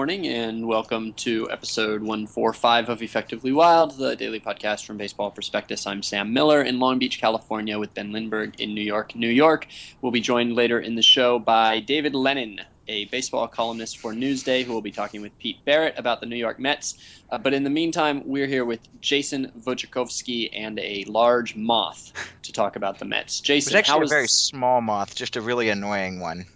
[0.00, 5.30] Good morning and welcome to episode 145 of Effectively Wild, the daily podcast from Baseball
[5.30, 5.86] Prospectus.
[5.86, 9.66] I'm Sam Miller in Long Beach, California, with Ben Lindbergh in New York, New York.
[10.00, 14.64] We'll be joined later in the show by David Lennon, a baseball columnist for Newsday,
[14.64, 16.96] who will be talking with Pete Barrett about the New York Mets.
[17.28, 22.14] Uh, but in the meantime, we're here with Jason Wojciechowski and a large moth
[22.44, 23.40] to talk about the Mets.
[23.40, 26.46] Jason, it was actually how a was very small moth, just a really annoying one.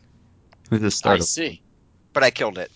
[0.70, 1.61] With the I start of see.
[2.14, 2.70] But I killed it.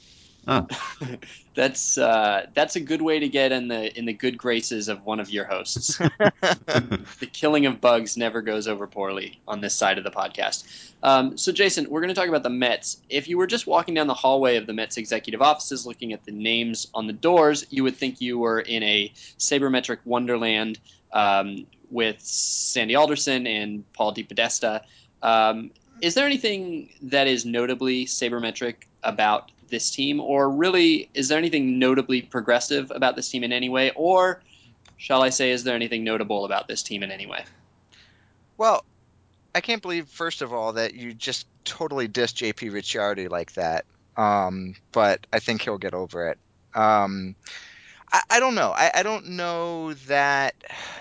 [1.55, 5.05] That's uh, that's a good way to get in the in the good graces of
[5.05, 5.98] one of your hosts.
[5.98, 10.93] the killing of bugs never goes over poorly on this side of the podcast.
[11.02, 12.98] Um, so, Jason, we're going to talk about the Mets.
[13.09, 16.24] If you were just walking down the hallway of the Mets executive offices, looking at
[16.24, 20.79] the names on the doors, you would think you were in a sabermetric wonderland
[21.13, 24.82] um, with Sandy Alderson and Paul DePodesta.
[25.23, 31.38] Um, is there anything that is notably sabermetric about this team, or really, is there
[31.38, 34.43] anything notably progressive about this team in any way, or
[34.97, 37.45] shall I say, is there anything notable about this team in any way?
[38.57, 38.85] Well,
[39.55, 43.85] I can't believe, first of all, that you just totally dissed JP Ricciardi like that.
[44.16, 46.38] Um, but I think he'll get over it.
[46.75, 47.37] Um,
[48.13, 48.73] I, I don't know.
[48.73, 50.55] I, I don't know that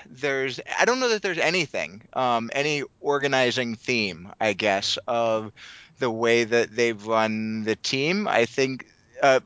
[0.06, 0.60] there's.
[0.80, 5.52] I don't know that there's anything, um, any organizing theme, I guess, of
[6.00, 8.28] the way that they've run the team.
[8.28, 8.86] I think,
[9.22, 9.40] uh,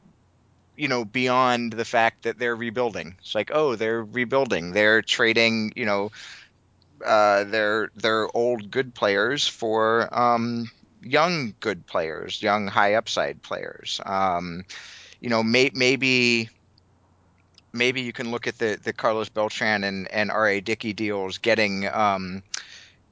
[0.75, 3.15] you know, beyond the fact that they're rebuilding.
[3.19, 4.71] It's like, oh, they're rebuilding.
[4.71, 6.11] They're trading, you know,
[7.05, 10.69] uh, their their old good players for um,
[11.01, 13.99] young good players, young high upside players.
[14.05, 14.63] Um,
[15.19, 16.49] you know, may, maybe
[17.73, 20.61] maybe you can look at the the Carlos Beltran and and R.A.
[20.61, 22.43] Dickey deals getting um,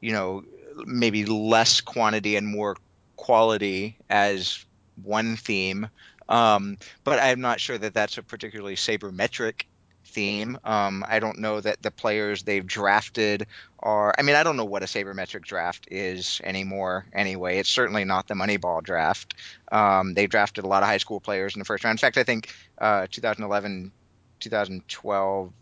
[0.01, 0.43] you know
[0.85, 2.75] maybe less quantity and more
[3.19, 4.65] quality as
[5.03, 5.89] one theme.
[6.29, 9.63] Um, but I'm not sure that that's a particularly sabermetric
[10.05, 10.57] theme.
[10.63, 13.45] Um, I don't know that the players they've drafted
[13.79, 14.15] are.
[14.17, 17.05] I mean, I don't know what a sabermetric draft is anymore.
[17.11, 19.35] Anyway, it's certainly not the Moneyball draft.
[19.69, 21.95] Um, they drafted a lot of high school players in the first round.
[21.95, 23.91] In fact, I think uh, 2011,
[24.39, 25.53] 2012.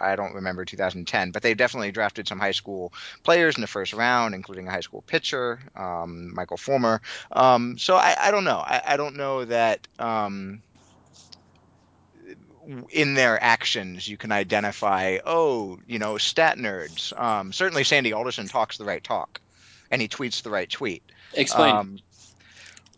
[0.00, 2.92] I don't remember 2010, but they definitely drafted some high school
[3.22, 7.00] players in the first round, including a high school pitcher, um, Michael Fulmer.
[7.30, 8.58] Um, so I, I, don't know.
[8.58, 10.62] I, I, don't know that um,
[12.90, 17.18] in their actions you can identify, oh, you know, stat nerds.
[17.18, 19.40] Um, certainly, Sandy Alderson talks the right talk,
[19.90, 21.02] and he tweets the right tweet.
[21.34, 21.74] Explain.
[21.74, 21.98] Um,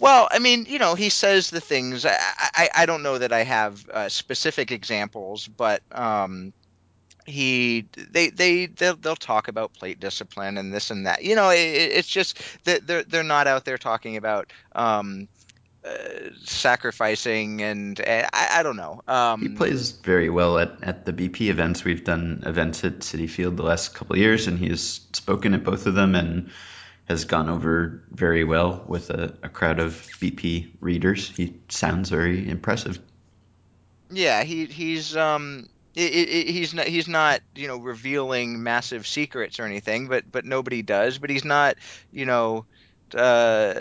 [0.01, 2.05] well, I mean, you know, he says the things.
[2.05, 6.53] I, I, I don't know that I have uh, specific examples, but um,
[7.25, 11.25] he they they they'll, they'll talk about plate discipline and this and that.
[11.25, 15.29] You know, it, it's just that they're they're not out there talking about um,
[15.85, 19.03] uh, sacrificing and uh, I, I don't know.
[19.07, 21.85] Um, he plays very well at, at the BP events.
[21.85, 25.55] We've done events at Citi Field the last couple of years, and he has spoken
[25.55, 26.51] at both of them and
[27.07, 31.29] has gone over very well with a, a crowd of BP readers.
[31.29, 32.99] He sounds very impressive.
[34.11, 39.59] Yeah, he he's um it, it, he's not he's not you know revealing massive secrets
[39.61, 41.19] or anything, but but nobody does.
[41.19, 41.77] But he's not
[42.13, 42.67] you know
[43.15, 43.75] uh,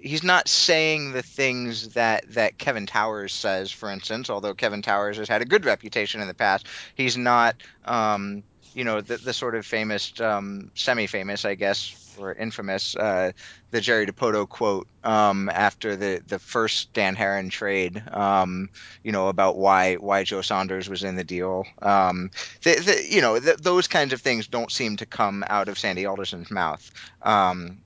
[0.00, 4.30] he's not saying the things that that Kevin Towers says, for instance.
[4.30, 8.42] Although Kevin Towers has had a good reputation in the past, he's not um,
[8.74, 13.32] you know the the sort of famous um, semi-famous, I guess, or infamous uh,
[13.70, 18.68] the Jerry Dipoto quote um, after the the first Dan Haren trade, um,
[19.02, 21.64] you know, about why why Joe Saunders was in the deal.
[21.82, 22.30] Um,
[22.62, 26.06] the, the, you know, those kinds of things don't seem to come out of Sandy
[26.06, 26.90] Alderson's mouth.
[27.22, 27.78] Um,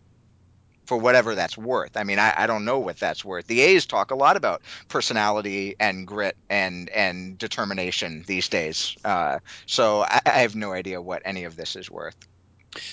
[0.88, 1.99] for whatever that's worth.
[1.99, 3.46] I mean, I, I, don't know what that's worth.
[3.46, 8.96] The A's talk a lot about personality and grit and and determination these days.
[9.05, 12.17] Uh, so I, I, have no idea what any of this is worth.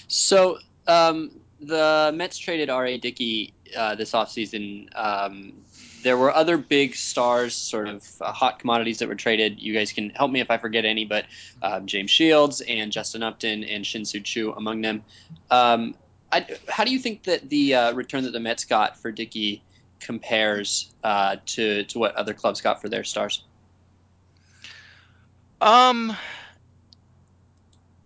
[0.10, 0.58] So
[0.88, 2.98] um, the Mets traded R.A.
[2.98, 4.90] Dickey uh, this offseason.
[4.94, 5.54] Um,
[6.04, 9.62] there were other big stars, sort of uh, hot commodities that were traded.
[9.62, 11.26] You guys can help me if I forget any, but
[11.64, 15.04] um, James Shields and Justin Upton and Shin-Soo among them.
[15.50, 15.96] Um,
[16.36, 19.64] I, how do you think that the uh, return that the Mets got for Dickey
[20.02, 23.44] compares uh, to to what other clubs got for their stars?
[25.62, 26.16] Um,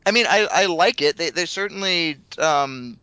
[0.05, 1.17] I mean, I, I like it.
[1.17, 2.99] They they certainly um,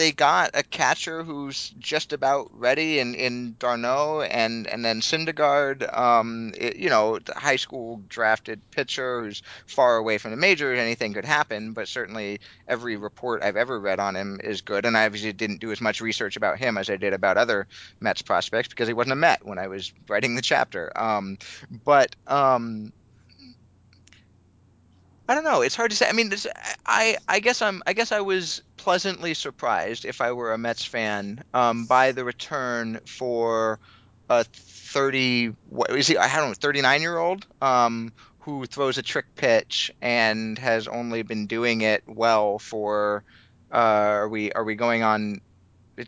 [0.00, 5.94] they got a catcher who's just about ready in, in d'Arnaud and and then Syndergaard,
[5.94, 10.78] um, it, you know, high school drafted pitcher who's far away from the majors.
[10.78, 14.86] Anything could happen, but certainly every report I've ever read on him is good.
[14.86, 17.66] And I obviously didn't do as much research about him as I did about other
[18.00, 20.90] Mets prospects because he wasn't a Met when I was writing the chapter.
[20.96, 21.36] Um,
[21.84, 22.94] but um,
[25.30, 25.62] I don't know.
[25.62, 26.08] It's hard to say.
[26.08, 26.44] I mean, this,
[26.86, 30.84] I I guess I'm I guess I was pleasantly surprised if I were a Mets
[30.84, 33.78] fan um, by the return for
[34.28, 39.02] a 30 what is he I don't know 39 year old um, who throws a
[39.02, 43.22] trick pitch and has only been doing it well for
[43.72, 45.40] uh, are we are we going on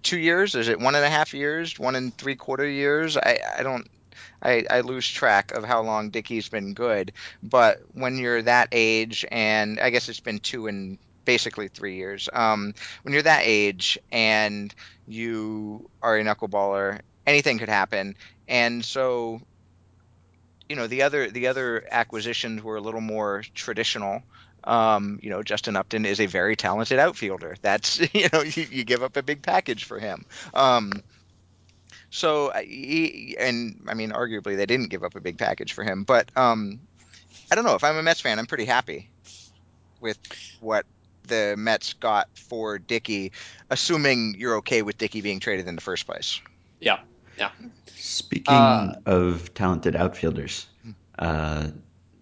[0.03, 0.57] two years?
[0.57, 1.79] Is it one and a half years?
[1.79, 3.17] One and three quarter years?
[3.17, 3.89] I I don't
[4.43, 7.13] I, I lose track of how long Dickey's been good.
[7.43, 12.29] But when you're that age, and I guess it's been two and basically three years,
[12.33, 14.75] um, when you're that age and
[15.07, 18.17] you are a knuckleballer, anything could happen.
[18.49, 19.41] And so,
[20.69, 24.23] you know, the other the other acquisitions were a little more traditional.
[24.65, 27.57] Um, you know, Justin Upton is a very talented outfielder.
[27.63, 30.25] That's you know, you, you give up a big package for him.
[30.55, 30.93] Um,
[32.13, 36.05] so he, and I mean, arguably they didn't give up a big package for him,
[36.05, 36.79] but um,
[37.51, 37.75] I don't know.
[37.75, 39.09] If I'm a Mets fan, I'm pretty happy
[39.99, 40.19] with
[40.61, 40.85] what
[41.27, 43.33] the Mets got for Dickey,
[43.71, 46.43] assuming you're okay with Dickey being traded in the first place.
[46.81, 46.99] Yeah,
[47.39, 47.51] yeah.
[47.87, 50.67] Speaking uh, of talented outfielders,
[51.19, 51.69] uh,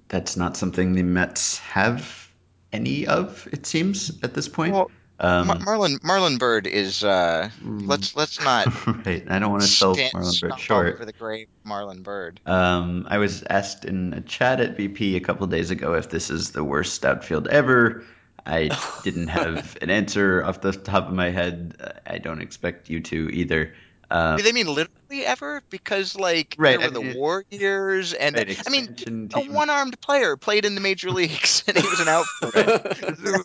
[0.07, 2.31] that's not something the Mets have
[2.73, 3.49] any of.
[3.51, 4.75] It seems at this point.
[4.75, 4.91] Well,
[5.21, 9.25] um, Marlon Marlon Byrd is uh, let's let's not right.
[9.29, 12.41] I don't want to sell Marlon Byrd short for the great Marlon Byrd.
[12.47, 16.31] Um, I was asked in a chat at BP a couple days ago if this
[16.31, 18.05] is the worst outfield ever.
[18.47, 18.71] I
[19.05, 21.77] didn't have an answer off the top of my head.
[22.07, 23.75] I don't expect you to either.
[24.11, 25.63] Um, Do they mean literally ever?
[25.71, 29.29] Because like right, there were the Warriors, and right, I mean, team.
[29.35, 33.43] a one-armed player played in the major leagues, and he was an outfielder.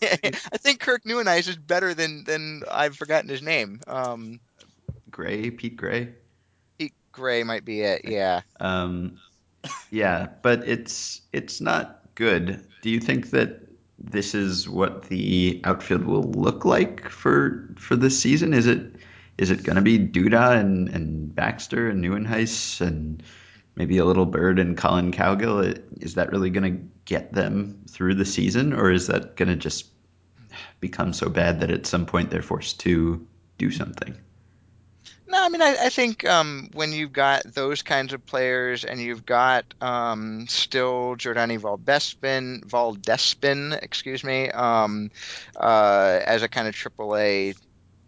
[0.52, 3.80] I think Kirk Nieuwenhuis is better than than I've forgotten his name.
[3.86, 4.40] Um,
[5.10, 6.10] Gray, Pete Gray.
[6.78, 8.02] Pete Gray might be it.
[8.04, 8.42] Yeah.
[8.60, 9.18] Um,
[9.90, 12.66] yeah, but it's it's not good.
[12.82, 13.62] Do you think that
[13.98, 18.52] this is what the outfield will look like for for this season?
[18.52, 18.95] Is it
[19.38, 23.22] is it going to be Duda and, and Baxter and Nieuwenhuis and
[23.74, 25.82] maybe a little Byrd and Colin Cowgill?
[26.00, 29.56] Is that really going to get them through the season, or is that going to
[29.56, 29.86] just
[30.80, 33.26] become so bad that at some point they're forced to
[33.58, 34.16] do something?
[35.28, 39.00] No, I mean, I, I think um, when you've got those kinds of players and
[39.00, 45.10] you've got um, still Jordany Valdespin, Valdespin, excuse me, um,
[45.56, 47.56] uh, as a kind of AAA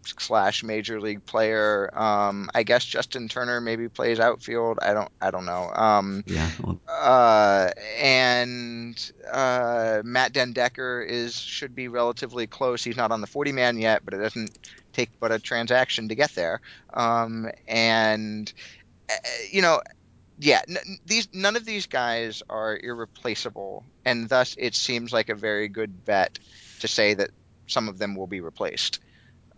[0.05, 1.89] slash major league player.
[1.97, 4.79] Um, I guess Justin Turner maybe plays outfield.
[4.81, 5.11] I don't.
[5.21, 5.71] I don't know.
[5.73, 6.49] Um, yeah.
[6.87, 7.69] Uh,
[7.99, 12.83] and uh, Matt den Dekker is should be relatively close.
[12.83, 14.57] He's not on the 40 man yet, but it doesn't
[14.93, 16.61] take but a transaction to get there.
[16.93, 18.51] Um, and
[19.09, 19.15] uh,
[19.51, 19.81] you know.
[20.41, 25.35] Yeah, n- these none of these guys are irreplaceable, and thus it seems like a
[25.35, 26.39] very good bet
[26.79, 27.31] to say that
[27.67, 28.99] some of them will be replaced.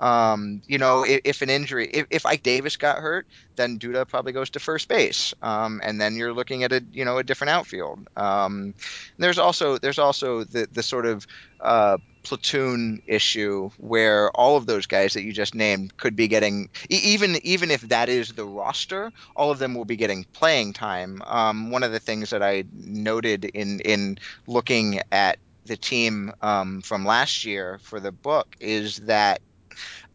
[0.02, 4.08] Um, you know, if, if, an injury, if, if Ike Davis got hurt, then Duda
[4.08, 7.24] probably goes to first base, um, and then you're looking at a you know a
[7.24, 8.08] different outfield.
[8.18, 8.74] Um,
[9.20, 11.28] there's also there's also the the sort of
[11.60, 16.70] uh, platoon issue where all of those guys that you just named could be getting
[16.90, 21.22] even even if that is the roster, all of them will be getting playing time.
[21.28, 24.18] Um, one of the things that I noted in in
[24.48, 29.42] looking at the team um, from last year for the book is that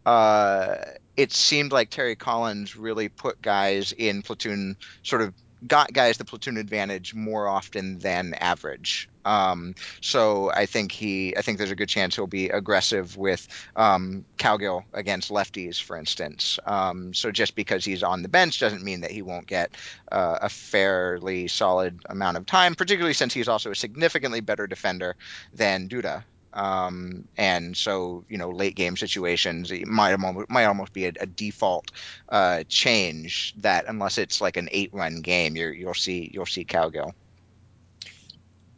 [0.07, 0.77] uh,
[1.17, 5.35] it seemed like Terry Collins really put guys in platoon, sort of
[5.67, 9.09] got guys the platoon advantage more often than average.
[9.25, 13.49] Um, so I think he, I think there's a good chance he'll be aggressive with
[13.75, 16.61] um, Cowgill against lefties, for instance.
[16.67, 19.73] Um, so just because he's on the bench doesn't mean that he won't get
[20.13, 25.17] uh, a fairly solid amount of time, particularly since he's also a significantly better defender
[25.53, 26.23] than Duda.
[26.57, 31.27] Um, and so, you know, late game situations might almost, might almost be a, a
[31.27, 31.93] default
[32.31, 36.65] uh, change that unless it's like an eight run game, you will see you'll see
[36.65, 37.13] Cowgill.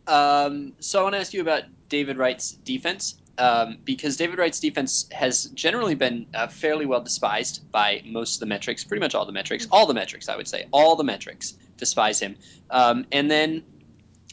[0.09, 3.17] Um, so I want to ask you about David Wright's defense.
[3.39, 8.41] Um, because David Wright's defense has generally been uh, fairly well despised by most of
[8.41, 11.05] the metrics, pretty much all the metrics, all the metrics, I would say, all the
[11.05, 12.35] metrics despise him.
[12.71, 13.63] Um, and then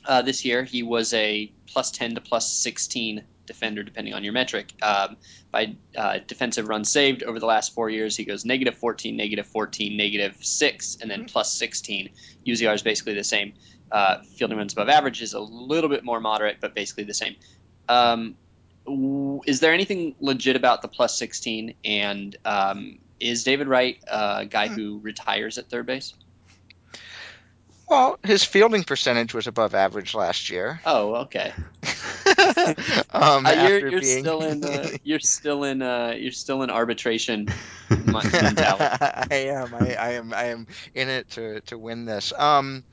[0.06, 4.34] uh, this year he was a plus 10 to plus 16 defender, depending on your
[4.34, 4.74] metric.
[4.82, 5.18] Um,
[5.52, 9.48] by uh, defensive runs saved over the last four years, he goes negative 14, negative
[9.48, 11.28] 14, negative 6, and then mm-hmm.
[11.28, 12.10] plus 16.
[12.46, 13.54] UZR is basically the same.
[13.92, 17.36] Uh, fielding runs above average is a little bit more moderate, but basically the same.
[17.88, 18.36] Um,
[19.46, 21.76] is there anything legit about the plus 16?
[21.84, 24.74] And um, is David Wright a guy hmm.
[24.74, 26.14] who retires at third base?
[27.88, 30.82] Well, his fielding percentage was above average last year.
[30.86, 31.54] Oh, okay.
[33.12, 34.24] Um, uh, you're, you're being...
[34.24, 37.48] still in uh, you're still in uh, you're still in arbitration.
[37.90, 39.76] I am.
[39.76, 40.34] I, I, am.
[40.34, 42.34] I am in it to to win this.
[42.38, 42.84] Um,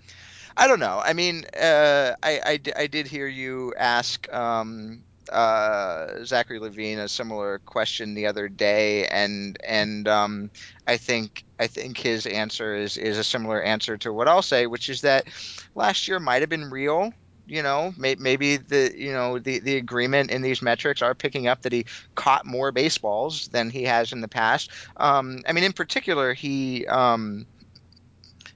[0.57, 1.01] I don't know.
[1.03, 7.09] I mean, uh, I, I, I did hear you ask um, uh, Zachary Levine a
[7.09, 10.51] similar question the other day, and and um,
[10.87, 14.67] I think I think his answer is is a similar answer to what I'll say,
[14.67, 15.27] which is that
[15.75, 17.13] last year might have been real.
[17.53, 21.49] You know, may, maybe the you know the the agreement in these metrics are picking
[21.49, 24.71] up that he caught more baseballs than he has in the past.
[24.97, 27.45] Um, I mean, in particular, he um,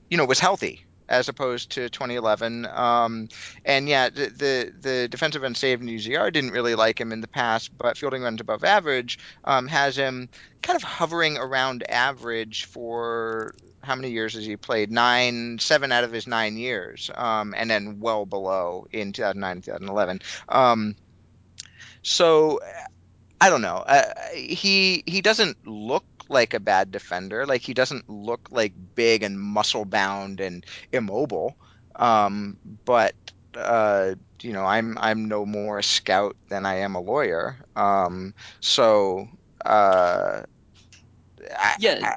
[0.08, 2.66] you know was healthy as opposed to 2011.
[2.72, 3.28] Um,
[3.66, 7.20] and yeah, the, the, the defensive end save in UZR didn't really like him in
[7.20, 10.28] the past, but fielding runs above average um, has him
[10.62, 13.54] kind of hovering around average for
[13.86, 14.90] how many years has he played?
[14.90, 19.64] Nine, seven out of his nine years, um, and then well below in 2009 and
[19.64, 20.20] 2011.
[20.48, 20.96] Um,
[22.02, 22.58] so
[23.40, 23.84] I don't know.
[23.86, 27.46] Uh, he he doesn't look like a bad defender.
[27.46, 31.56] Like he doesn't look like big and muscle bound and immobile.
[31.94, 33.14] Um, but
[33.56, 37.56] uh, you know, I'm I'm no more a scout than I am a lawyer.
[37.74, 39.28] Um, so
[39.64, 40.42] uh,
[41.56, 42.16] I, yeah,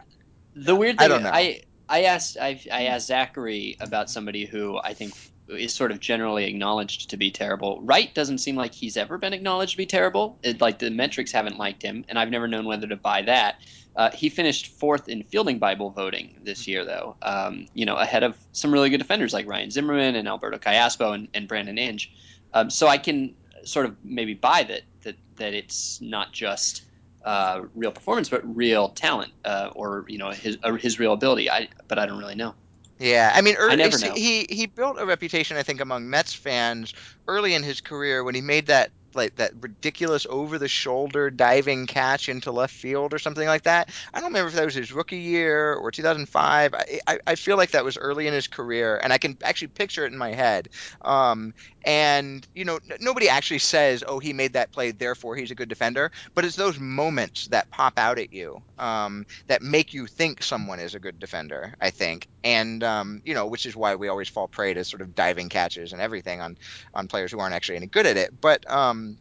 [0.66, 1.32] the weird thing I don't know.
[1.32, 5.14] I I asked I, I asked Zachary about somebody who I think
[5.48, 7.82] is sort of generally acknowledged to be terrible.
[7.82, 10.38] Wright doesn't seem like he's ever been acknowledged to be terrible.
[10.44, 13.56] It, like the metrics haven't liked him, and I've never known whether to buy that.
[13.96, 17.16] Uh, he finished fourth in fielding Bible voting this year, though.
[17.22, 21.14] Um, you know, ahead of some really good defenders like Ryan Zimmerman and Alberto Callaspo
[21.14, 22.12] and, and Brandon Inge.
[22.54, 26.84] Um, so I can sort of maybe buy that that that it's not just
[27.26, 31.50] uh, real performance, but real talent, uh, or you know his uh, his real ability.
[31.50, 32.56] I but I don't really know.
[33.00, 34.14] Yeah, I mean, early, I never know.
[34.14, 36.94] he he built a reputation, I think, among Mets fans
[37.28, 41.88] early in his career when he made that like that ridiculous over the shoulder diving
[41.88, 43.90] catch into left field or something like that.
[44.14, 46.74] I don't remember if that was his rookie year or 2005.
[46.74, 49.70] I, I, I feel like that was early in his career, and I can actually
[49.70, 50.70] picture it in my head.
[51.02, 51.54] Um,
[51.86, 55.56] and you know, n- nobody actually says, "Oh, he made that play, therefore he's a
[55.56, 60.08] good defender." But it's those moments that pop out at you um, that make you
[60.08, 61.74] think someone is a good defender.
[61.82, 65.02] I think, and um, you know, which is why we always fall prey to sort
[65.02, 66.56] of diving catches and everything on
[66.94, 68.30] on players who aren't actually any good at it.
[68.42, 69.20] But um,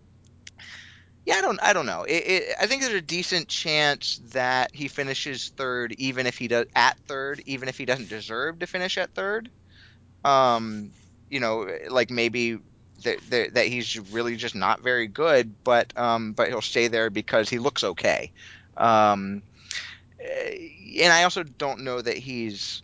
[1.25, 2.05] yeah, I don't, I don't know.
[2.05, 6.49] It, it, I think there's a decent chance that he finishes third, even if he
[6.49, 9.50] does at third, even if he doesn't deserve to finish at third.
[10.25, 10.93] Um,
[11.30, 12.58] you know, like maybe
[13.04, 17.49] that, that, he's really just not very good, but um, but he'll stay there because
[17.49, 18.32] he looks okay.
[18.76, 19.42] Um,
[20.20, 22.82] eh, and I also don't know that he's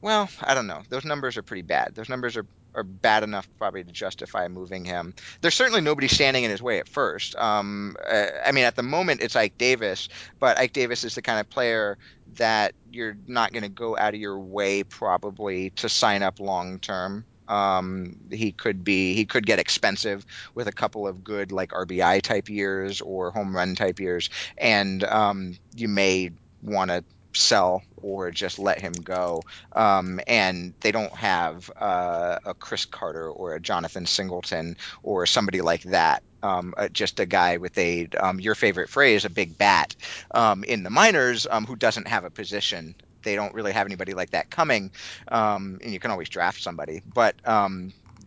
[0.00, 0.82] well, I don't know.
[0.88, 1.94] Those numbers are pretty bad.
[1.94, 5.14] Those numbers are are bad enough probably to justify moving him.
[5.40, 7.36] There's certainly nobody standing in his way at first.
[7.36, 10.08] Um, uh, I mean, at the moment it's Ike Davis,
[10.38, 11.98] but Ike Davis is the kind of player
[12.36, 16.78] that you're not going to go out of your way probably to sign up long
[16.78, 17.24] term.
[17.52, 22.22] Um, he could be he could get expensive with a couple of good like RBI
[22.22, 26.30] type years or home run type years, and um, you may
[26.62, 27.04] want to
[27.34, 29.42] sell or just let him go.
[29.72, 35.60] Um, and they don't have uh, a Chris Carter or a Jonathan Singleton or somebody
[35.60, 36.22] like that.
[36.42, 39.94] Um, uh, just a guy with a um, your favorite phrase, a big bat
[40.32, 42.94] um, in the minors um, who doesn't have a position.
[43.22, 44.90] They don't really have anybody like that coming,
[45.28, 47.02] um, and you can always draft somebody.
[47.04, 47.36] But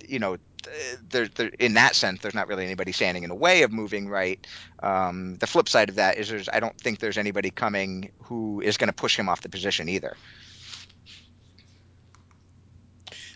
[0.07, 0.37] you know,
[1.09, 4.09] there, there, in that sense, there's not really anybody standing in the way of moving
[4.09, 4.45] Wright.
[4.81, 8.61] Um, the flip side of that is, there's, I don't think there's anybody coming who
[8.61, 10.15] is going to push him off the position either.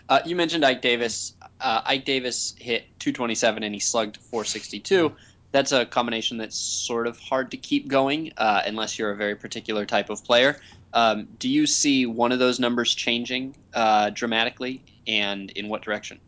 [0.07, 1.33] Uh, you mentioned Ike Davis.
[1.61, 5.13] Uh, Ike Davis hit 227 and he slugged 462.
[5.51, 9.35] That's a combination that's sort of hard to keep going uh, unless you're a very
[9.35, 10.59] particular type of player.
[10.93, 16.19] Um, do you see one of those numbers changing uh, dramatically, and in what direction?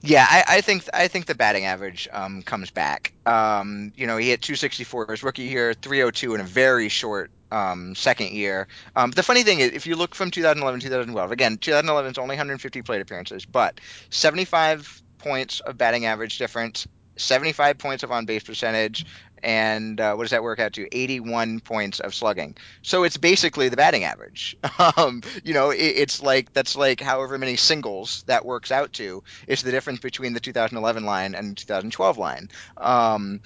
[0.00, 3.12] Yeah, I, I, think I think the batting average um, comes back.
[3.26, 7.94] Um, you know, he hit 264 his rookie year, 302 in a very short um,
[7.94, 8.68] second year.
[8.96, 12.34] Um, the funny thing is, if you look from 2011 2012, again, 2011 is only
[12.34, 13.80] 150 plate appearances, but
[14.10, 16.86] 75 points of batting average difference,
[17.22, 19.06] 75 points of on base percentage,
[19.42, 20.86] and uh, what does that work out to?
[20.96, 22.56] 81 points of slugging.
[22.82, 24.56] So it's basically the batting average.
[24.96, 29.22] Um, you know, it, it's like that's like however many singles that works out to.
[29.46, 32.50] is the difference between the 2011 line and 2012 line.
[32.76, 33.40] Um,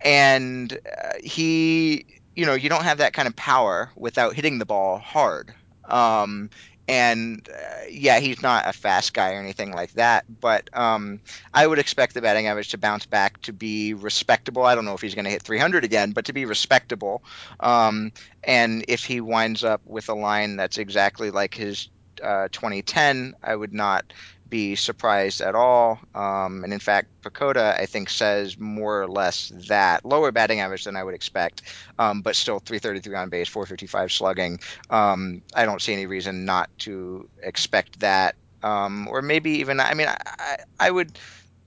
[0.00, 2.06] and uh, he,
[2.36, 5.52] you know, you don't have that kind of power without hitting the ball hard.
[5.84, 6.50] Um,
[6.88, 11.20] and uh, yeah, he's not a fast guy or anything like that, but um,
[11.52, 14.64] I would expect the batting average to bounce back to be respectable.
[14.64, 17.22] I don't know if he's going to hit 300 again, but to be respectable.
[17.60, 18.12] Um,
[18.44, 21.88] and if he winds up with a line that's exactly like his
[22.22, 24.12] uh, 2010, I would not
[24.48, 25.98] be surprised at all.
[26.14, 30.84] Um, and in fact, PECOTA, I think, says more or less that lower batting average
[30.84, 31.62] than I would expect,
[31.98, 34.60] um, but still 333 on base, 455 slugging.
[34.90, 38.36] Um, I don't see any reason not to expect that.
[38.62, 41.18] Um, or maybe even, I mean, I, I, would,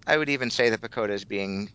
[0.07, 1.69] I would even say that PECOTA is being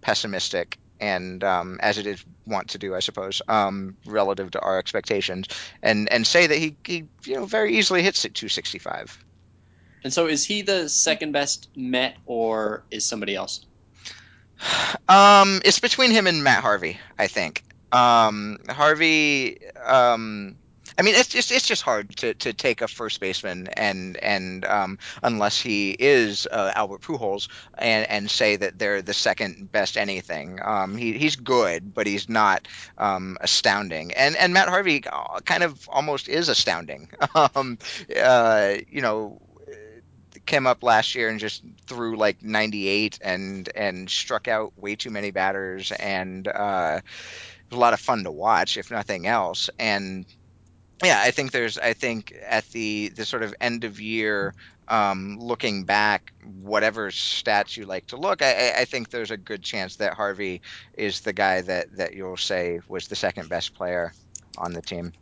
[0.00, 4.78] pessimistic and um, as it is want to do, I suppose, um, relative to our
[4.78, 5.46] expectations,
[5.82, 9.24] and and say that he, he you know very easily hits it 265.
[10.04, 13.64] And so, is he the second best Met, or is somebody else?
[15.08, 17.62] Um, it's between him and Matt Harvey, I think.
[17.92, 20.56] Um, Harvey, um,
[20.98, 24.64] I mean, it's just it's just hard to, to take a first baseman and and
[24.64, 29.98] um, unless he is uh, Albert Pujols and and say that they're the second best
[29.98, 30.58] anything.
[30.64, 34.12] Um, he, he's good, but he's not um, astounding.
[34.14, 37.10] And and Matt Harvey uh, kind of almost is astounding.
[37.34, 37.78] Um,
[38.18, 39.40] uh, you know,
[40.46, 45.10] came up last year and just threw like 98 and and struck out way too
[45.10, 49.68] many batters and uh, it was a lot of fun to watch if nothing else.
[49.78, 50.24] And
[51.04, 54.54] yeah i think there's i think at the the sort of end of year
[54.88, 59.62] um, looking back whatever stats you like to look I, I think there's a good
[59.62, 60.62] chance that harvey
[60.94, 64.12] is the guy that that you'll say was the second best player
[64.56, 65.12] on the team.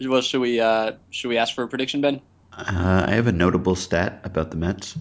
[0.00, 2.20] Well should we uh should we ask for a prediction ben
[2.56, 4.96] uh, I have a notable stat about the Mets.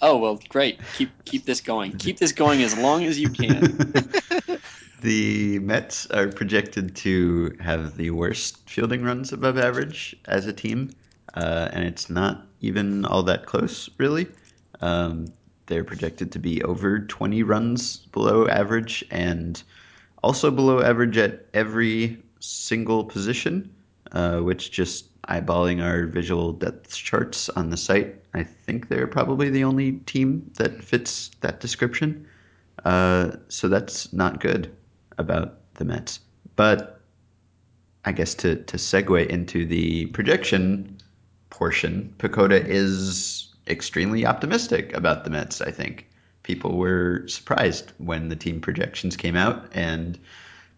[0.00, 0.80] Oh well, great.
[0.96, 1.96] Keep keep this going.
[1.98, 3.78] Keep this going as long as you can.
[5.00, 10.90] the Mets are projected to have the worst fielding runs above average as a team,
[11.34, 14.26] uh, and it's not even all that close, really.
[14.80, 15.32] Um,
[15.66, 19.62] they're projected to be over 20 runs below average and
[20.22, 23.72] also below average at every single position,
[24.10, 29.50] uh, which just eyeballing our visual depth charts on the site, I think they're probably
[29.50, 32.26] the only team that fits that description.
[32.84, 34.74] Uh, so that's not good
[35.18, 36.20] about the Mets.
[36.56, 37.00] But
[38.04, 40.98] I guess to, to segue into the projection
[41.50, 46.08] portion, PECOTA is extremely optimistic about the Mets, I think.
[46.42, 50.18] People were surprised when the team projections came out, and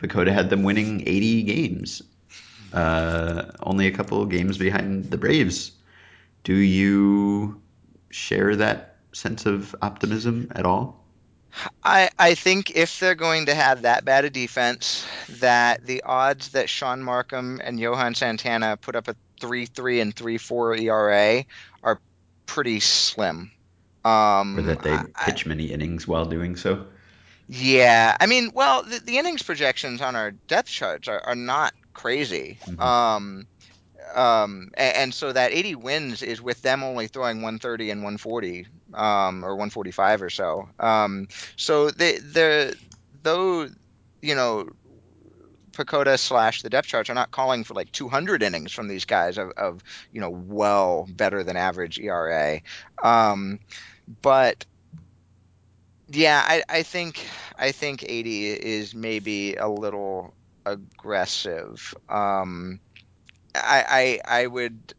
[0.00, 2.02] PECOTA had them winning 80 games
[2.74, 5.72] uh, only a couple games behind the Braves.
[6.42, 7.62] Do you
[8.10, 11.00] share that sense of optimism at all?
[11.84, 15.06] I, I think if they're going to have that bad a defense,
[15.38, 20.16] that the odds that Shaun Marcum and Johan Santana put up a 3 3 and
[20.16, 21.44] 3 4 ERA
[21.82, 22.00] are
[22.46, 23.52] pretty slim.
[24.04, 26.86] Um, or that they pitch I, many innings while doing so?
[27.48, 28.16] Yeah.
[28.20, 32.58] I mean, well, the, the innings projections on our depth charts are, are not crazy.
[32.66, 32.80] Mm-hmm.
[32.80, 33.46] Um,
[34.14, 38.66] um, and, and, so that 80 wins is with them only throwing 130 and 140,
[38.92, 40.68] um, or 145 or so.
[40.78, 41.26] Um,
[41.56, 42.18] so they,
[43.22, 43.68] though,
[44.22, 44.68] you know,
[45.72, 49.38] PECOTA slash the depth charts are not calling for like 200 innings from these guys
[49.38, 52.60] of, of you know, well better than average ERA.
[53.02, 53.58] Um,
[54.22, 54.64] but
[56.08, 57.26] yeah, I, I think
[57.58, 60.34] I think 80 is maybe a little
[60.66, 61.94] aggressive.
[62.08, 62.80] Um,
[63.54, 64.94] I, I I would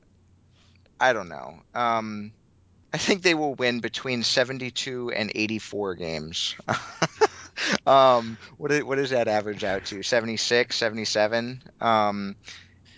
[0.99, 1.61] I don't know.
[1.73, 2.33] Um,
[2.93, 6.55] I think they will win between 72 and 84 games.
[7.87, 10.03] um, what is, what does that average out to?
[10.03, 11.61] 76, 77?
[11.81, 12.35] Um,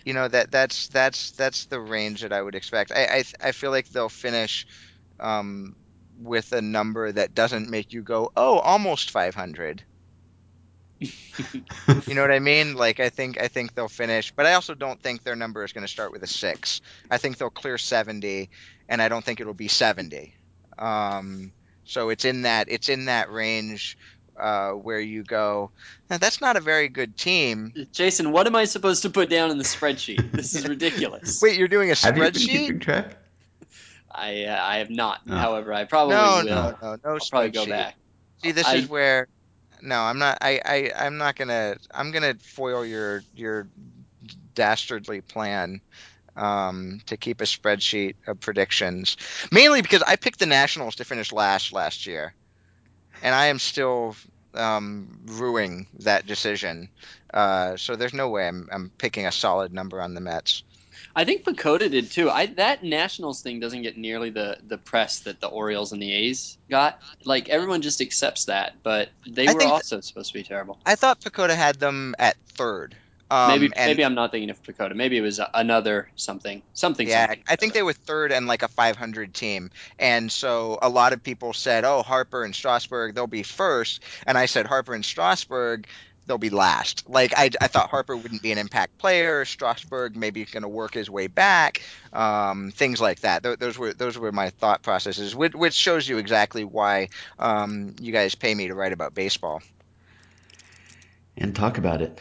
[0.04, 2.92] you know that that's that's that's the range that I would expect.
[2.92, 4.66] I I, I feel like they'll finish
[5.20, 5.74] um,
[6.18, 9.84] with a number that doesn't make you go, "Oh, almost 500."
[11.00, 12.74] You know what I mean?
[12.74, 15.72] Like I think I think they'll finish, but I also don't think their number is
[15.72, 16.80] going to start with a six.
[17.10, 18.50] I think they'll clear seventy,
[18.88, 20.34] and I don't think it'll be seventy.
[20.78, 21.52] Um,
[21.84, 23.96] so it's in that it's in that range
[24.38, 25.70] uh, where you go.
[26.08, 27.72] that's not a very good team.
[27.92, 30.32] Jason, what am I supposed to put down in the spreadsheet?
[30.32, 31.40] This is ridiculous.
[31.42, 32.04] Wait, you're doing a spreadsheet?
[32.04, 33.16] Have you been keeping track?
[34.10, 35.20] I uh, I have not.
[35.28, 35.36] Oh.
[35.36, 36.44] However, I probably no, will.
[36.44, 37.94] no, no, no I'll probably go back.
[38.42, 39.28] See, this I- is where.
[39.82, 40.38] No, I'm not.
[40.40, 41.76] I, I, I'm not gonna.
[41.92, 43.68] I'm gonna foil your your
[44.54, 45.80] dastardly plan
[46.36, 49.16] um, to keep a spreadsheet of predictions.
[49.52, 52.34] Mainly because I picked the Nationals to finish last last year,
[53.22, 54.16] and I am still
[54.54, 56.90] um, ruining that decision.
[57.32, 60.64] Uh, so there's no way I'm, I'm picking a solid number on the Mets.
[61.14, 62.30] I think PECOTA did too.
[62.30, 66.12] I that Nationals thing doesn't get nearly the the press that the Orioles and the
[66.12, 67.00] A's got.
[67.24, 70.78] Like everyone just accepts that, but they I were also supposed to be terrible.
[70.86, 72.96] I thought PECOTA had them at third.
[73.30, 74.94] Um, maybe and maybe I'm not thinking of PECOTA.
[74.94, 77.06] Maybe it was another something something.
[77.06, 77.44] Yeah, something.
[77.46, 79.70] I think they were third and like a 500 team.
[79.98, 84.02] And so a lot of people said, oh, Harper and Strasburg, they'll be first.
[84.26, 85.86] And I said, Harper and Strasburg,
[86.28, 87.08] they'll be last.
[87.08, 89.44] Like, I, I thought Harper wouldn't be an impact player.
[89.44, 91.82] Strasburg maybe going to work his way back.
[92.12, 93.42] Um, things like that.
[93.42, 97.96] Th- those were those were my thought processes, which, which shows you exactly why um,
[98.00, 99.62] you guys pay me to write about baseball.
[101.36, 102.20] And talk about it.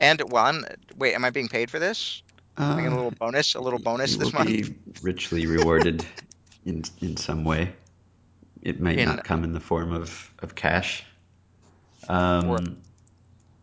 [0.00, 0.64] And, well, I'm,
[0.96, 2.22] wait, am I being paid for this?
[2.56, 3.54] Getting a Uh, little bonus?
[3.54, 4.48] A little bonus this will month?
[4.48, 6.04] be richly rewarded
[6.66, 7.72] in in some way.
[8.62, 11.02] It might In- not come in the form of, of cash.
[12.08, 12.76] Um,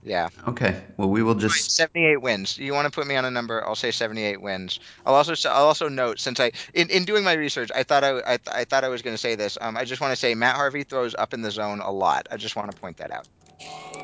[0.04, 0.30] Yeah.
[0.48, 0.84] okay.
[0.96, 2.58] Well, we will just 78 wins.
[2.58, 3.66] You want to put me on a number?
[3.66, 4.80] I'll say 78 wins.
[5.06, 8.20] I'll also I'll also note since I in, in doing my research, I thought I
[8.20, 9.58] I, I thought I was going to say this.
[9.60, 12.28] Um, I just want to say Matt Harvey throws up in the zone a lot.
[12.32, 13.28] I just want to point that out.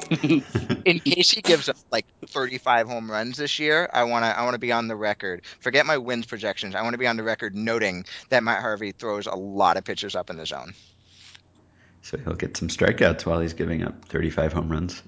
[0.86, 4.44] In case he gives up like 35 home runs this year, I want to I
[4.44, 5.44] want to be on the record.
[5.60, 6.76] Forget my wins projections.
[6.76, 9.86] I want to be on the record noting that Matt Harvey throws a lot of
[9.86, 10.74] pitches up in the zone.
[12.02, 15.02] so he'll get some strikeouts while he's giving up 35 home runs.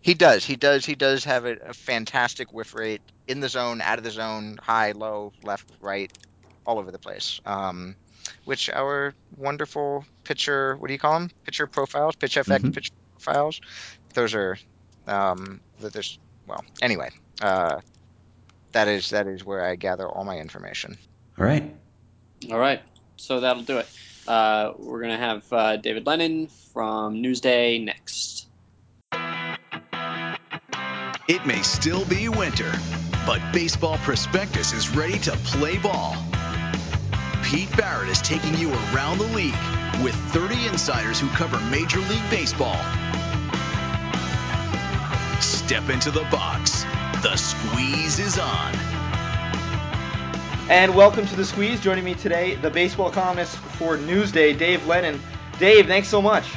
[0.00, 0.44] He does.
[0.44, 0.84] He does.
[0.84, 4.58] He does have a, a fantastic whiff rate in the zone, out of the zone,
[4.62, 6.10] high, low, left, right,
[6.66, 7.40] all over the place.
[7.46, 7.96] Um,
[8.44, 11.30] which our wonderful pitcher, what do you call them?
[11.44, 12.74] Pitcher profiles, PITCHf/x, Mhm.
[12.74, 13.60] pitch profiles.
[14.14, 14.58] Those are,
[15.06, 17.10] um, th- there's well, anyway.
[17.40, 17.80] Uh,
[18.72, 20.98] that is that is where I gather all my information.
[21.38, 21.74] All right.
[22.50, 22.82] All right,
[23.16, 23.88] so that'll do it.
[24.28, 28.39] Uh, we're gonna have uh, David Lennon from Newsday next.
[31.30, 32.72] It may still be winter,
[33.24, 36.16] but Baseball Prospectus is ready to play ball.
[37.44, 39.54] Pete Barrett is taking you around the league
[40.02, 42.74] with 30 insiders who cover Major League Baseball.
[45.40, 46.82] Step into the box.
[47.22, 48.74] The squeeze is on.
[50.68, 51.80] And welcome to the squeeze.
[51.80, 55.20] Joining me today, the baseball columnist for Newsday, Dave Lennon.
[55.60, 56.52] Dave, thanks so much.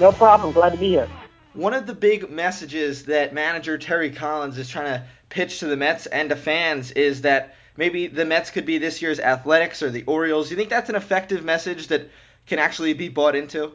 [0.00, 0.54] No problem.
[0.54, 1.10] Glad to be here.
[1.58, 5.76] One of the big messages that manager Terry Collins is trying to pitch to the
[5.76, 9.90] Mets and to fans is that maybe the Mets could be this year's Athletics or
[9.90, 10.46] the Orioles.
[10.46, 12.10] Do you think that's an effective message that
[12.46, 13.72] can actually be bought into?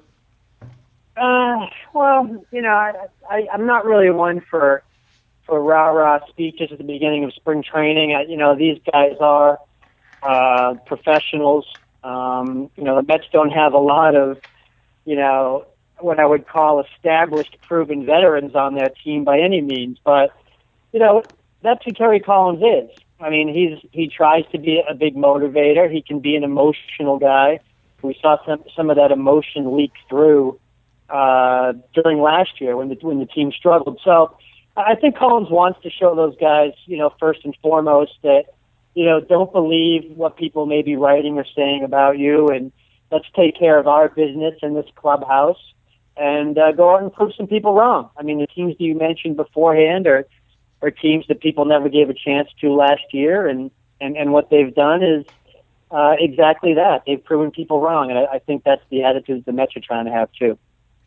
[1.17, 2.93] Uh, well, you know, I,
[3.29, 4.81] I, I'm not really one for
[5.45, 8.15] for rah rah speeches at the beginning of spring training.
[8.15, 9.59] I, you know, these guys are
[10.21, 11.65] uh, professionals.
[12.01, 14.39] Um, you know, the Mets don't have a lot of,
[15.03, 15.65] you know,
[16.03, 19.97] what I would call established, proven veterans on their team by any means.
[20.03, 20.31] But
[20.91, 21.23] you know,
[21.63, 22.89] that's who Terry Collins is.
[23.19, 25.91] I mean, he's he tries to be a big motivator.
[25.91, 27.59] He can be an emotional guy.
[28.01, 30.59] We saw some some of that emotion leak through
[31.09, 33.99] uh, during last year when the when the team struggled.
[34.03, 34.35] So
[34.75, 38.45] I think Collins wants to show those guys, you know, first and foremost that
[38.93, 42.73] you know don't believe what people may be writing or saying about you, and
[43.09, 45.72] let's take care of our business in this clubhouse
[46.17, 48.09] and uh, go out and prove some people wrong.
[48.17, 50.25] I mean, the teams that you mentioned beforehand are
[50.81, 54.49] are teams that people never gave a chance to last year, and and and what
[54.49, 55.25] they've done is.
[55.91, 57.03] Uh, exactly that.
[57.05, 60.05] They've proven people wrong, and I, I think that's the attitude the Mets are trying
[60.05, 60.57] to have too.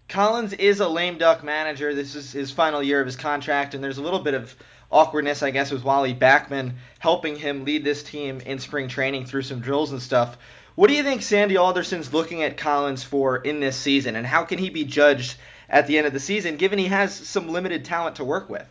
[0.08, 1.92] Collins is a lame duck manager.
[1.92, 4.54] This is his final year of his contract, and there's a little bit of
[4.90, 9.42] awkwardness, I guess, with Wally Backman helping him lead this team in spring training through
[9.42, 10.38] some drills and stuff.
[10.76, 14.44] What do you think Sandy Alderson's looking at Collins for in this season, and how
[14.44, 15.36] can he be judged
[15.70, 18.66] at the end of the season, given he has some limited talent to work with?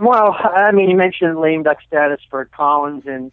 [0.00, 3.30] Well, I mean, you mentioned lame duck status for Collins, and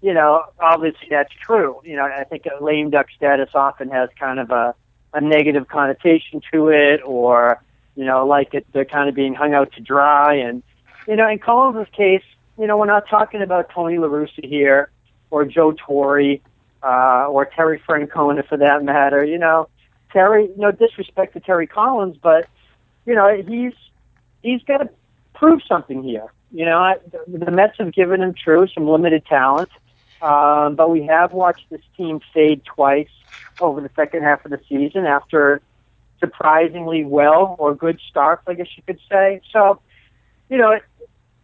[0.00, 1.80] you know, obviously that's true.
[1.84, 4.74] You know, I think a lame duck status often has kind of a
[5.12, 7.60] a negative connotation to it, or
[7.96, 10.34] you know, like it, they're kind of being hung out to dry.
[10.34, 10.62] And
[11.08, 12.22] you know, in Collins' case,
[12.56, 14.90] you know, we're not talking about Tony La Russa here,
[15.32, 16.36] or Joe Torre,
[16.86, 19.24] uh, or Terry Francona for that matter.
[19.24, 19.68] You know,
[20.12, 22.48] Terry, no disrespect to Terry Collins, but
[23.04, 23.72] you know, he's
[24.42, 24.88] he's got to
[25.34, 26.28] prove something here.
[26.52, 26.94] You know, I,
[27.26, 29.70] the, Mets have given him true some limited talent,
[30.22, 33.10] Um, but we have watched this team fade twice
[33.60, 35.60] over the second half of the season after
[36.20, 39.40] surprisingly well or good starts, I guess you could say.
[39.52, 39.80] So,
[40.48, 40.72] you know,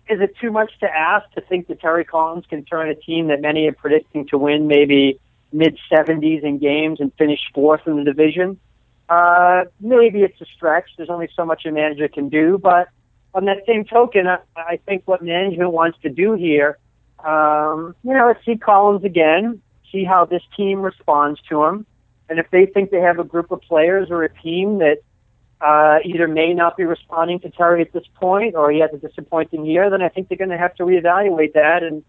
[0.09, 3.27] is it too much to ask to think that Terry Collins can turn a team
[3.29, 5.21] that many are predicting to win maybe
[5.53, 8.59] mid 70s in games and finish fourth in the division?
[9.09, 10.89] Uh, maybe it's a stretch.
[10.97, 12.59] There's only so much a manager can do.
[12.59, 12.89] But
[13.35, 16.79] on that same token, I, I think what management wants to do here,
[17.25, 19.61] um, you know, is see Collins again,
[19.91, 21.87] see how this team responds to him.
[22.29, 24.99] And if they think they have a group of players or a team that
[25.61, 28.97] uh, either may not be responding to Terry at this point, or he has a
[28.97, 32.03] disappointing year, then I think they're going to have to reevaluate that and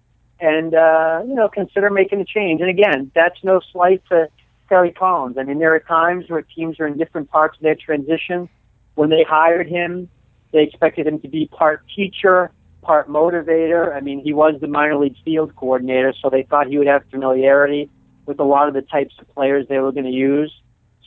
[0.44, 2.60] and uh, you know consider making a change.
[2.62, 4.28] And again, that's no slight to
[4.68, 5.38] Terry Collins.
[5.40, 8.50] I mean, there are times where teams are in different parts of their transition.
[8.96, 10.10] When they hired him,
[10.52, 12.52] they expected him to be part teacher,
[12.82, 13.96] part motivator.
[13.96, 17.04] I mean, he was the minor league field coordinator, so they thought he would have
[17.10, 17.90] familiarity
[18.26, 20.54] with a lot of the types of players they were going to use.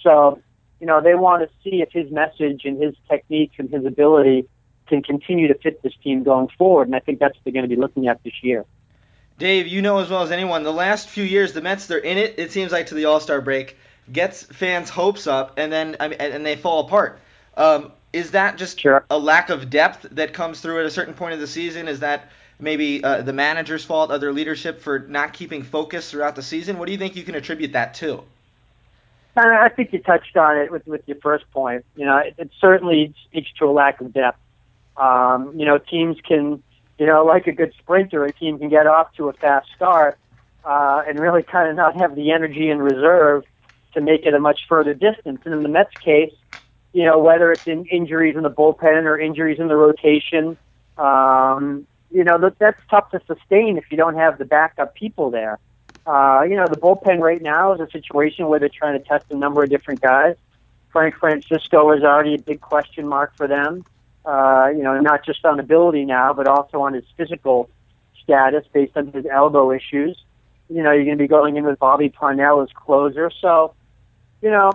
[0.03, 0.41] So
[0.81, 4.49] you know, they want to see if his message and his technique and his ability
[4.89, 6.89] can continue to fit this team going forward.
[6.89, 8.65] And I think that's what they're going to be looking at this year.
[9.39, 12.17] Dave, you know as well as anyone, the last few years the Mets they're in
[12.17, 12.39] it.
[12.39, 13.77] It seems like to the All Star break
[14.13, 17.21] gets fans' hopes up, and then I mean, and they fall apart.
[17.57, 19.05] Um, is that just sure.
[19.11, 21.89] a lack of depth that comes through at a certain point of the season?
[21.89, 26.43] Is that maybe uh, the manager's fault, other leadership for not keeping focus throughout the
[26.43, 26.79] season?
[26.79, 28.23] What do you think you can attribute that to?
[29.37, 31.85] I think you touched on it with, with your first point.
[31.95, 34.39] You know, it, it certainly speaks to a lack of depth.
[34.97, 36.63] Um, you know, teams can,
[36.99, 40.19] you know, like a good sprinter, a team can get off to a fast start
[40.65, 43.45] uh, and really kind of not have the energy in reserve
[43.95, 45.41] to make it a much further distance.
[45.45, 46.33] And in the Mets case,
[46.93, 50.57] you know, whether it's in injuries in the bullpen or injuries in the rotation,
[50.97, 55.31] um, you know, that, that's tough to sustain if you don't have the backup people
[55.31, 55.59] there.
[56.07, 59.25] Uh, you know, the bullpen right now is a situation where they're trying to test
[59.31, 60.37] a number of different guys.
[60.91, 63.85] Frank Francisco is already a big question mark for them.
[64.27, 67.71] Uh, you know, not just on ability now, but also on his physical
[68.25, 70.21] status based on his elbow issues.
[70.69, 73.31] You know, you're going to be going in with Bobby Parnell as closer.
[73.41, 73.75] So,
[74.43, 74.73] you know,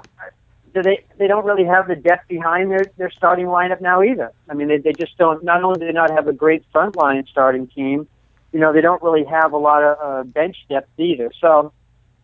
[0.74, 4.32] they they don't really have the depth behind their their starting lineup now either.
[4.50, 5.44] I mean, they they just don't.
[5.44, 8.08] Not only do they not have a great front line starting team,
[8.54, 11.30] you know, they don't really have a lot of uh, bench depth either.
[11.42, 11.74] So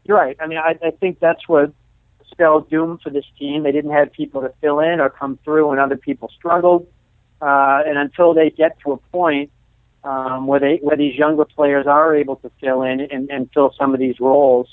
[0.05, 0.37] you're right.
[0.39, 1.73] I mean, I, I think that's what
[2.31, 3.63] spelled doom for this team.
[3.63, 6.87] They didn't have people to fill in or come through when other people struggled.
[7.41, 9.52] Uh, and until they get to a point
[10.04, 13.73] um, where they where these younger players are able to fill in and, and fill
[13.78, 14.67] some of these roles,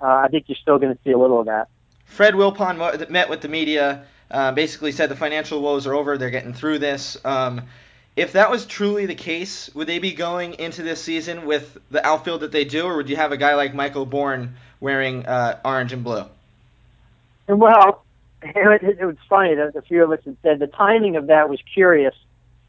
[0.00, 1.68] uh, I think you're still going to see a little of that.
[2.04, 6.18] Fred Wilpon met with the media, uh, basically said the financial woes are over.
[6.18, 7.16] They're getting through this.
[7.24, 7.62] Um,
[8.14, 12.06] if that was truly the case, would they be going into this season with the
[12.06, 15.58] outfield that they do, or would you have a guy like Michael Bourn wearing uh,
[15.64, 16.24] orange and blue?
[17.46, 18.04] Well,
[18.42, 21.48] it, it, was funny that a few of us had said the timing of that
[21.48, 22.14] was curious,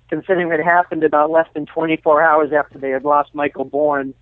[0.10, 4.14] considering it happened about less than 24 hours after they had lost Michael Bourn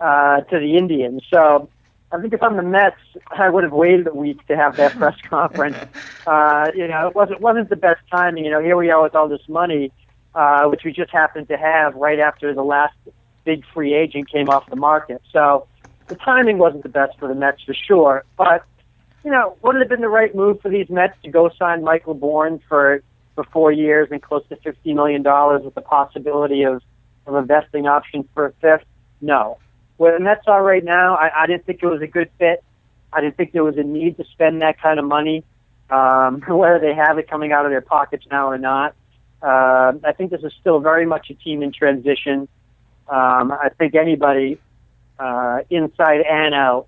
[0.00, 1.22] uh, to the Indians.
[1.30, 1.68] So
[2.12, 2.96] I think if I'm the Mets,
[3.30, 5.76] I would have waited a week to have that press conference.
[6.26, 8.44] Uh, you know, it wasn't wasn't the best timing.
[8.44, 9.90] You know, here we are with all this money
[10.34, 12.94] uh, which we just happened to have right after the last
[13.44, 15.20] big free agent came off the market.
[15.32, 15.66] So
[16.06, 18.24] the timing wasn't the best for the Mets for sure.
[18.36, 18.64] But,
[19.24, 21.82] you know, would it have been the right move for these Mets to go sign
[21.82, 23.02] Michael Bourn for,
[23.34, 25.22] for four years and close to $50 million
[25.64, 26.82] with the possibility of,
[27.26, 28.86] of a vesting option for a fifth?
[29.20, 29.58] No.
[29.96, 32.62] Where the Mets are right now, I, I didn't think it was a good fit.
[33.12, 35.44] I didn't think there was a need to spend that kind of money,
[35.90, 38.94] um, whether they have it coming out of their pockets now or not.
[39.42, 42.48] Uh, I think this is still very much a team in transition.
[43.08, 44.60] Um, I think anybody
[45.18, 46.86] uh, inside and out,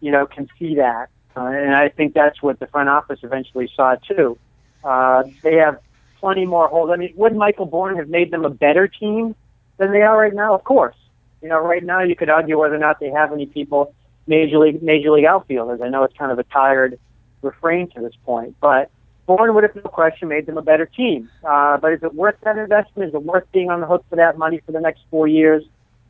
[0.00, 3.70] you know, can see that, uh, and I think that's what the front office eventually
[3.74, 4.38] saw too.
[4.82, 5.80] Uh, they have
[6.18, 6.90] plenty more holes.
[6.92, 9.34] I mean, would Michael Bourn have made them a better team
[9.76, 10.54] than they are right now?
[10.54, 10.96] Of course.
[11.42, 13.94] You know, right now you could argue whether or not they have any people
[14.26, 15.80] major league major league outfielders.
[15.82, 16.98] I know it's kind of a tired
[17.42, 18.90] refrain to this point, but
[19.26, 21.28] Bourn would have no question made them a better team.
[21.44, 23.08] Uh, but is it worth that investment?
[23.08, 25.64] Is it worth being on the hook for that money for the next four years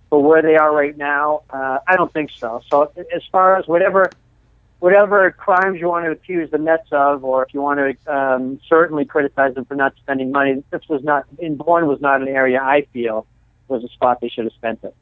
[0.09, 1.43] for where they are right now?
[1.51, 2.63] Uh, I don't think so.
[2.71, 4.11] So as far as whatever
[4.79, 8.61] whatever crimes you want to accuse the Mets of, or if you want to um,
[8.69, 12.29] certainly criticize them for not spending money, this was not in Bourn was not an
[12.29, 13.27] area I feel
[13.69, 14.95] was a spot they should have spent it.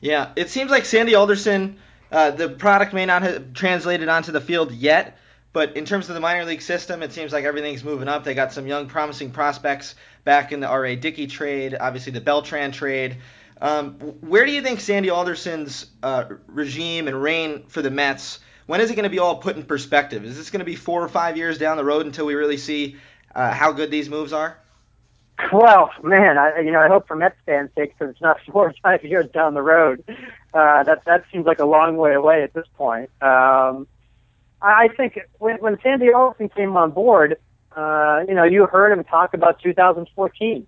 [0.00, 1.78] Yeah, it seems like Sandy Alderson,
[2.12, 5.18] uh, the product may not have translated onto the field yet,
[5.52, 8.24] but in terms of the minor league system, it seems like everything's moving up.
[8.24, 10.96] They got some young, promising prospects back in the R.A.
[10.96, 13.16] Dickey trade, obviously the Beltran trade.
[13.58, 18.40] Um, where do you think Sandy Alderson's uh, regime and reign for the Mets?
[18.66, 20.24] When is it going to be all put in perspective?
[20.24, 22.56] Is this going to be four or five years down the road until we really
[22.56, 22.96] see
[23.34, 24.58] uh, how good these moves are?
[25.52, 28.68] Well, man, I you know I hope for Mets fans' sake because it's not four
[28.68, 30.02] or five years down the road.
[30.54, 33.10] Uh, that that seems like a long way away at this point.
[33.22, 33.86] Um,
[34.62, 37.36] I think when when Sandy Alderson came on board,
[37.76, 40.66] uh, you know, you heard him talk about 2014.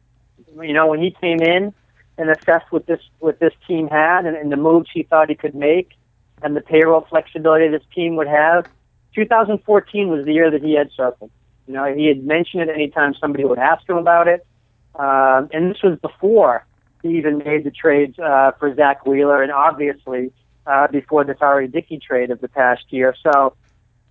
[0.61, 1.73] You know, when he came in
[2.19, 5.35] and assessed what this what this team had and, and the moves he thought he
[5.35, 5.93] could make
[6.43, 8.67] and the payroll flexibility this team would have.
[9.15, 11.31] 2014 was the year that he had circled.
[11.67, 14.47] You know, he had mentioned it anytime somebody would ask him about it.
[14.95, 16.65] Um, and this was before
[17.03, 20.33] he even made the trades uh, for Zack Wheeler, and obviously
[20.67, 21.69] uh, before the R.A.
[21.69, 23.15] Dickey trade of the past year.
[23.23, 23.55] So,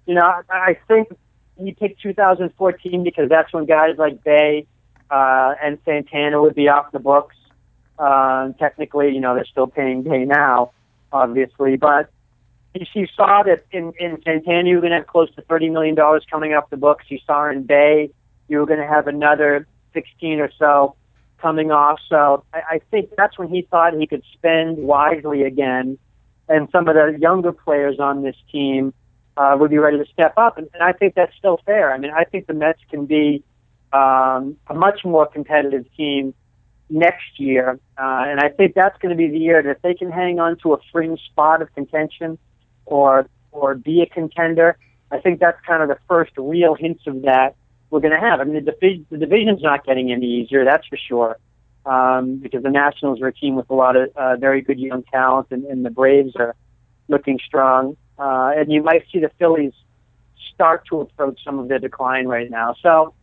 [0.05, 1.09] you know, I, I think
[1.57, 4.65] he picked 2014 because that's when guys like Bay
[5.09, 7.35] uh, and Santana would be off the books.
[7.97, 10.71] Uh, technically, you know, they're still paying Bay now,
[11.11, 12.09] obviously, but
[12.93, 15.95] you saw that in, in Santana, you were going to have close to $30 million
[16.29, 17.05] coming off the books.
[17.09, 18.11] You saw in Bay,
[18.47, 20.95] you were going to have another 16 or so
[21.39, 21.99] coming off.
[22.09, 25.97] So I, I think that's when he thought he could spend wisely again.
[26.49, 28.93] And some of the younger players on this team
[29.35, 30.57] uh, would be ready to step up.
[30.57, 31.93] And, and I think that's still fair.
[31.93, 33.43] I mean, I think the Mets can be
[33.93, 36.33] um, a much more competitive team
[36.89, 37.79] next year.
[37.97, 40.39] Uh, and I think that's going to be the year that if they can hang
[40.39, 42.37] on to a fringe spot of contention
[42.87, 44.77] or or be a contender,
[45.11, 47.55] I think that's kind of the first real hints of that
[47.89, 48.39] we're going to have.
[48.39, 51.37] I mean, the, division, the division's not getting any easier, that's for sure,
[51.85, 55.03] um, because the Nationals are a team with a lot of uh, very good young
[55.03, 56.55] talent, and, and the Braves are
[57.07, 57.95] looking strong.
[58.19, 59.73] Uh, and you might see the Phillies
[60.53, 62.75] start to approach some of their decline right now.
[62.81, 63.13] So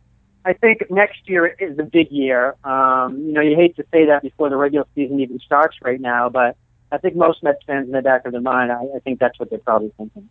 [0.43, 2.55] I think next year is a big year.
[2.63, 5.99] Um, you know, you hate to say that before the regular season even starts right
[5.99, 6.55] now, but
[6.91, 9.39] I think most Mets fans in the back of their mind, I, I think that's
[9.39, 10.29] what they're probably thinking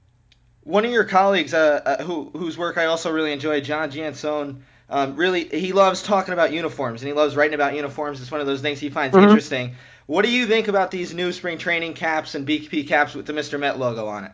[0.64, 4.60] one of your colleagues, uh, uh, who whose work I also really enjoy, John Jansone,
[4.88, 8.20] um, really he loves talking about uniforms and he loves writing about uniforms.
[8.20, 9.28] It's one of those things he finds mm-hmm.
[9.28, 9.76] interesting.
[10.06, 13.32] What do you think about these new spring training caps and BP caps with the
[13.32, 13.58] Mr.
[13.58, 14.32] Met logo on it?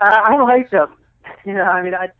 [0.00, 0.94] Uh, I like them.
[1.44, 2.10] You know, I mean, I,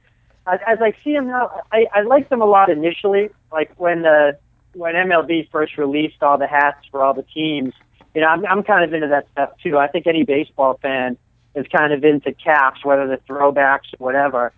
[0.46, 3.30] I, as I see them now, I, I like them a lot initially.
[3.52, 4.36] Like when the
[4.72, 7.72] when MLB first released all the hats for all the teams.
[8.16, 9.76] You know, I'm, I'm kind of into that stuff too.
[9.76, 11.18] I think any baseball fan
[11.54, 14.54] is kind of into caps, whether they're throwbacks or whatever.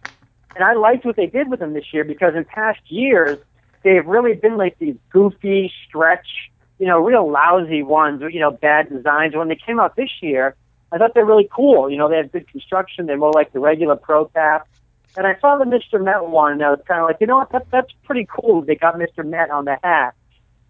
[0.55, 3.37] And I liked what they did with them this year because in past years,
[3.83, 8.90] they've really been like these goofy, stretch, you know, real lousy ones, you know, bad
[8.90, 9.35] designs.
[9.35, 10.55] When they came out this year,
[10.92, 11.90] I thought they're really cool.
[11.90, 13.07] You know, they have good construction.
[13.07, 14.68] They're more like the regular pro cap.
[15.16, 16.01] And I saw the Mr.
[16.01, 18.62] Met one, and I was kind of like, you know what, that, that's pretty cool.
[18.62, 19.27] They got Mr.
[19.27, 20.14] Met on the hat.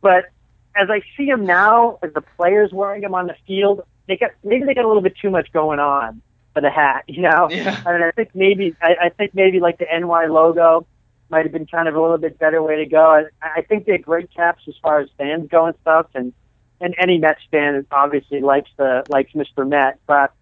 [0.00, 0.30] But
[0.78, 4.30] as I see them now, as the players wearing them on the field, they got
[4.44, 6.22] maybe they got a little bit too much going on
[6.54, 7.48] for the hat, you know.
[7.50, 7.80] Yeah.
[7.86, 10.86] I mean, I think maybe I, I think maybe like the NY logo
[11.30, 13.10] might have been kind of a little bit better way to go.
[13.42, 16.32] I, I think they're great caps as far as fans go and stuff, and
[16.80, 19.68] and any Mets fan obviously likes the likes Mr.
[19.68, 20.32] Met, but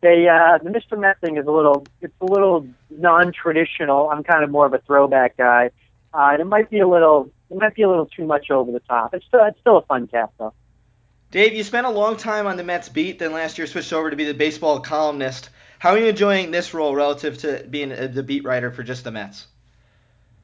[0.00, 0.98] they uh, the Mr.
[0.98, 4.10] Met thing is a little it's a little non-traditional.
[4.10, 5.70] I'm kind of more of a throwback guy,
[6.14, 8.70] uh, and it might be a little it might be a little too much over
[8.72, 9.14] the top.
[9.14, 10.52] It's still it's still a fun cap though.
[11.30, 14.08] Dave, you spent a long time on the Mets beat, then last year switched over
[14.08, 15.50] to be the baseball columnist.
[15.78, 19.10] How are you enjoying this role relative to being the beat writer for just the
[19.10, 19.46] Mets?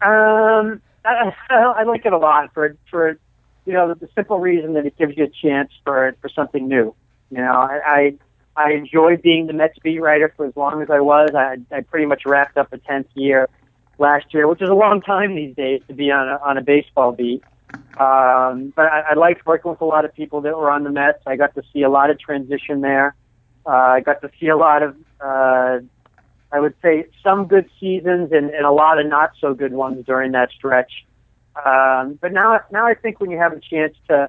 [0.03, 3.19] Um, I, I like it a lot for for
[3.65, 6.95] you know the simple reason that it gives you a chance for for something new.
[7.31, 7.81] You know, I
[8.57, 11.31] I, I enjoyed being the Mets beat writer for as long as I was.
[11.35, 13.49] I I pretty much wrapped up a tenth year
[13.99, 16.63] last year, which is a long time these days to be on a, on a
[16.63, 17.43] baseball beat.
[17.99, 20.91] Um, but I, I liked working with a lot of people that were on the
[20.91, 21.23] Mets.
[21.27, 23.15] I got to see a lot of transition there.
[23.67, 25.79] Uh, I got to see a lot of, uh,
[26.53, 30.05] I would say, some good seasons and, and a lot of not so good ones
[30.05, 31.05] during that stretch.
[31.65, 34.29] Um, but now, now I think when you have a chance to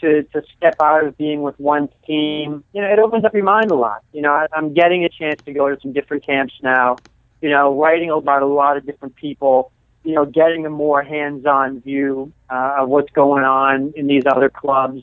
[0.00, 3.44] to to step out of being with one team, you know, it opens up your
[3.44, 4.02] mind a lot.
[4.12, 6.96] You know, I, I'm getting a chance to go to some different camps now.
[7.40, 9.72] You know, writing about a lot of different people
[10.02, 14.48] you know, getting a more hands-on view uh, of what's going on in these other
[14.48, 15.02] clubs.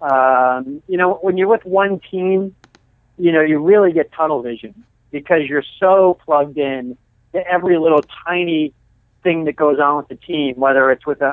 [0.00, 2.54] Um, you know, when you're with one team,
[3.16, 6.96] you know, you really get tunnel vision because you're so plugged in
[7.32, 8.74] to every little tiny
[9.22, 11.26] thing that goes on with the team, whether it's with a,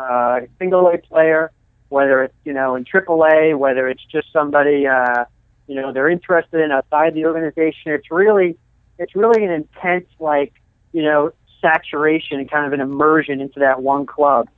[0.43, 1.51] a single A player,
[1.89, 5.25] whether it's, you know, in triple A, whether it's just somebody, uh,
[5.67, 7.91] you know, they're interested in outside the organization.
[7.91, 8.57] It's really,
[9.01, 10.53] it's really an intense, like,
[10.93, 14.49] you know, saturation and kind of an immersion into that one club.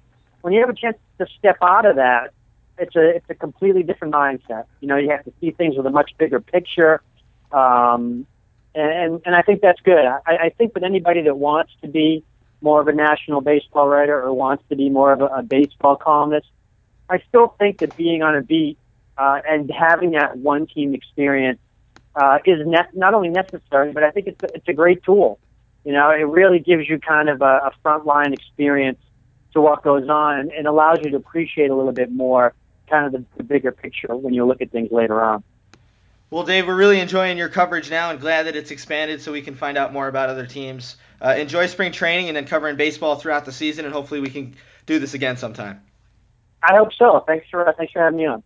[0.42, 2.34] When you have a chance to step out of that
[2.78, 4.66] it's a it's a completely different mindset.
[4.80, 7.02] You know, you have to see things with a much bigger picture,
[7.52, 8.26] um,
[8.74, 10.06] and and I think that's good.
[10.06, 12.24] I, I think with anybody that wants to be
[12.62, 15.98] more of a national baseball writer or wants to be more of a, a baseball
[15.98, 16.48] columnist,
[17.10, 18.78] I still think that being on a beat
[19.18, 21.60] uh, and having that one team experience
[22.16, 25.40] uh, is ne- not only necessary, but I think it's a, it's a great tool.
[25.84, 29.00] You know, it really gives you kind of a, a frontline experience
[29.54, 32.54] to what goes on and, and allows you to appreciate a little bit more
[32.90, 35.44] kind of the, the bigger picture when you look at things later on.
[36.30, 39.44] Well, Dave, we're really enjoying your coverage now and glad that it's expanded so we
[39.44, 40.98] can find out more about other teams.
[41.22, 44.56] Uh, enjoy spring training and then covering baseball throughout the season, and hopefully we can
[44.88, 45.82] do this again sometime.
[46.64, 47.24] I hope so.
[47.28, 48.44] Thanks for thanks for having me on.